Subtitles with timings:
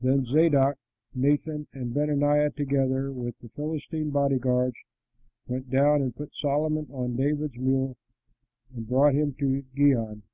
[0.00, 0.76] Then Zadok,
[1.14, 4.74] Nathan, and Benaiah together with the Philistine body guards,
[5.46, 7.96] went down and put Solomon on David's mule
[8.74, 10.24] and brought him to Gihon.